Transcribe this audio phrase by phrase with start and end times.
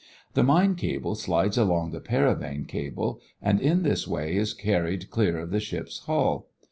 [0.33, 5.37] The mine cable slides along the paravane cable and in this way is carried clear
[5.37, 6.47] of the ship's hull.